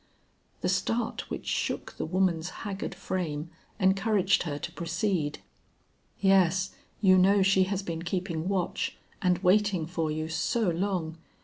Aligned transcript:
The 0.61 0.67
start 0.67 1.29
which 1.29 1.45
shook 1.45 1.97
the 1.97 2.07
woman's 2.07 2.49
haggard 2.65 2.95
frame, 2.95 3.51
encouraged 3.79 4.41
her 4.49 4.57
to 4.57 4.71
proceed. 4.71 5.43
"Yes; 6.19 6.71
you 7.01 7.19
know 7.19 7.43
she 7.43 7.65
has 7.65 7.83
been 7.83 8.01
keeping 8.01 8.49
watch, 8.49 8.97
and 9.21 9.37
waiting 9.43 9.85
for 9.85 10.09
you 10.09 10.27
so 10.27 10.71
long! 10.71 11.17